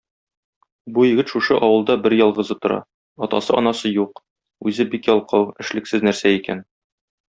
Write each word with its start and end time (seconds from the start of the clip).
Бу 0.93 1.03
егет 1.07 1.33
шушы 1.33 1.57
авылда 1.67 1.97
берьялгызы 2.07 2.57
тора, 2.63 2.79
атасы-анасы 3.27 3.91
юк, 3.99 4.23
үзе 4.71 4.89
бик 4.95 5.11
ялкау, 5.13 5.47
эшлексез 5.67 6.09
нәрсә 6.09 6.33
икән. 6.41 6.65